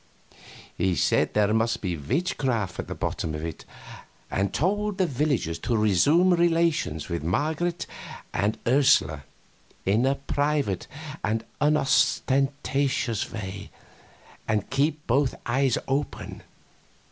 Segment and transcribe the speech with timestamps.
[0.75, 3.65] He said there must be witchcraft at the bottom of it,
[4.31, 7.85] and told the villagers to resume relations with Marget
[8.33, 9.25] and Ursula
[9.85, 10.87] in a private
[11.23, 13.69] and unostentatious way,
[14.47, 16.41] and keep both eyes open.